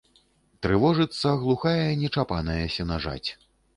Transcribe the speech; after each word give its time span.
Трывожыцца 0.65 1.35
глухая 1.43 1.85
нечапаная 2.03 2.59
сенажаць. 2.77 3.29